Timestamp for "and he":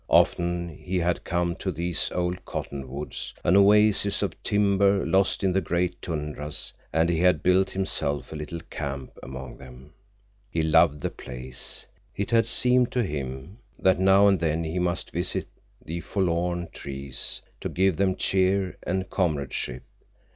6.91-7.19